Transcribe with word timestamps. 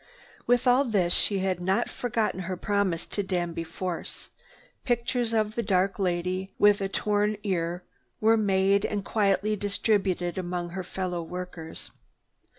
With 0.47 0.65
all 0.65 0.83
this 0.83 1.13
she 1.13 1.37
had 1.45 1.59
not 1.59 1.87
forgotten 1.87 2.39
her 2.39 2.57
promise 2.57 3.05
to 3.05 3.21
Danby 3.21 3.63
Force. 3.63 4.29
Pictures 4.83 5.31
of 5.31 5.53
the 5.53 5.61
dark 5.61 5.99
lady 5.99 6.51
with 6.57 6.81
a 6.81 6.89
torn 6.89 7.37
ear 7.43 7.83
were 8.19 8.35
made 8.35 8.83
and 8.83 9.05
quietly 9.05 9.55
distributed 9.55 10.39
among 10.39 10.71
her 10.71 10.83
fellow 10.83 11.21
workers. 11.21 11.91